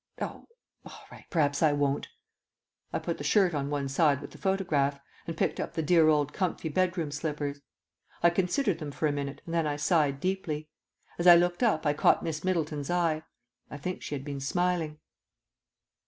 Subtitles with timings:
[0.19, 0.47] oh,
[0.87, 2.07] all right, perhaps I won't."
[2.91, 6.07] I put the shirt on one side with the photograph, and picked up the dear
[6.07, 7.61] old comfy bedroom slippers.
[8.23, 10.69] I considered them for a minute and then I sighed deeply.
[11.19, 13.21] As I looked up I caught Miss Middleton's eye....
[13.69, 14.97] I think she had been smiling.